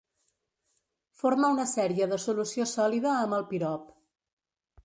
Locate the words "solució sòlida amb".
2.25-3.39